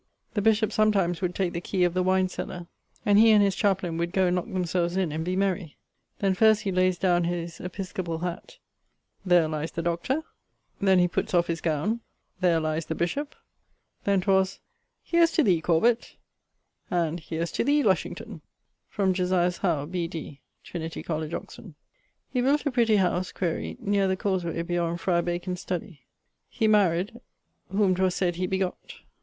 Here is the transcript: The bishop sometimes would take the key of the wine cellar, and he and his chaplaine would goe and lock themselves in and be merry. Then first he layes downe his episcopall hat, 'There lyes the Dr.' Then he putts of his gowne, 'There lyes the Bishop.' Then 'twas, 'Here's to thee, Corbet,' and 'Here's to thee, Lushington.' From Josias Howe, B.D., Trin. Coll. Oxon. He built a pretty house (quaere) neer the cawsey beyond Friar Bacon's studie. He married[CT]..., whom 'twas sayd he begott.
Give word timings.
The 0.33 0.41
bishop 0.41 0.71
sometimes 0.71 1.21
would 1.21 1.35
take 1.35 1.53
the 1.53 1.61
key 1.61 1.83
of 1.83 1.93
the 1.93 2.01
wine 2.01 2.27
cellar, 2.27 2.65
and 3.05 3.19
he 3.19 3.29
and 3.29 3.43
his 3.43 3.53
chaplaine 3.55 3.97
would 3.99 4.11
goe 4.13 4.25
and 4.25 4.35
lock 4.35 4.47
themselves 4.51 4.97
in 4.97 5.11
and 5.11 5.23
be 5.23 5.35
merry. 5.35 5.77
Then 6.17 6.33
first 6.33 6.63
he 6.63 6.71
layes 6.71 6.97
downe 6.97 7.25
his 7.25 7.59
episcopall 7.59 8.23
hat, 8.23 8.57
'There 9.23 9.47
lyes 9.47 9.71
the 9.71 9.83
Dr.' 9.83 10.23
Then 10.81 10.97
he 10.97 11.07
putts 11.07 11.35
of 11.35 11.45
his 11.45 11.61
gowne, 11.61 11.99
'There 12.39 12.59
lyes 12.59 12.87
the 12.87 12.95
Bishop.' 12.95 13.35
Then 14.03 14.21
'twas, 14.21 14.59
'Here's 15.03 15.29
to 15.33 15.43
thee, 15.43 15.61
Corbet,' 15.61 16.15
and 16.89 17.19
'Here's 17.19 17.51
to 17.51 17.63
thee, 17.63 17.83
Lushington.' 17.83 18.41
From 18.89 19.13
Josias 19.13 19.57
Howe, 19.59 19.85
B.D., 19.85 20.41
Trin. 20.63 20.89
Coll. 21.03 21.35
Oxon. 21.35 21.75
He 22.31 22.41
built 22.41 22.65
a 22.65 22.71
pretty 22.71 22.95
house 22.95 23.31
(quaere) 23.31 23.75
neer 23.77 24.07
the 24.07 24.17
cawsey 24.17 24.63
beyond 24.63 24.99
Friar 24.99 25.21
Bacon's 25.21 25.61
studie. 25.63 25.99
He 26.49 26.67
married[CT]..., 26.67 27.21
whom 27.69 27.93
'twas 27.93 28.15
sayd 28.15 28.37
he 28.37 28.47
begott. 28.47 28.95